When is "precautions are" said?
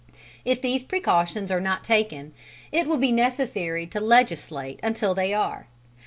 0.81-1.61